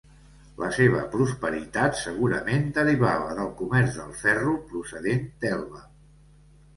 La 0.59 0.67
seva 0.75 1.01
prosperitat 1.15 1.99
segurament 1.99 2.65
derivava 2.77 3.35
del 3.41 3.51
comerç 3.59 3.99
del 3.99 4.15
ferro 4.23 4.55
procedent 4.73 5.21
d'Elba. 5.45 5.83